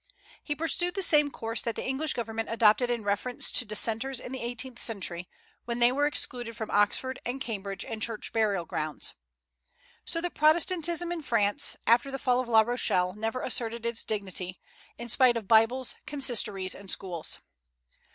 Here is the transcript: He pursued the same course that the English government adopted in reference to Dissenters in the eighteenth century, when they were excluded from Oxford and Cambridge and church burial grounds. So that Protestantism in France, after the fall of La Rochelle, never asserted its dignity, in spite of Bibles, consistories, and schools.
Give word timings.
He 0.43 0.55
pursued 0.55 0.95
the 0.95 1.03
same 1.03 1.29
course 1.29 1.61
that 1.61 1.75
the 1.75 1.85
English 1.85 2.15
government 2.15 2.49
adopted 2.49 2.89
in 2.89 3.03
reference 3.03 3.51
to 3.51 3.65
Dissenters 3.65 4.19
in 4.19 4.31
the 4.31 4.41
eighteenth 4.41 4.79
century, 4.79 5.29
when 5.65 5.77
they 5.77 5.91
were 5.91 6.07
excluded 6.07 6.57
from 6.57 6.71
Oxford 6.71 7.19
and 7.23 7.39
Cambridge 7.39 7.85
and 7.85 8.01
church 8.01 8.33
burial 8.33 8.65
grounds. 8.65 9.13
So 10.03 10.19
that 10.21 10.33
Protestantism 10.33 11.11
in 11.11 11.21
France, 11.21 11.77
after 11.85 12.09
the 12.09 12.17
fall 12.17 12.39
of 12.39 12.49
La 12.49 12.61
Rochelle, 12.61 13.13
never 13.13 13.43
asserted 13.43 13.85
its 13.85 14.03
dignity, 14.03 14.59
in 14.97 15.07
spite 15.07 15.37
of 15.37 15.47
Bibles, 15.47 15.93
consistories, 16.07 16.73
and 16.73 16.89
schools. 16.89 17.37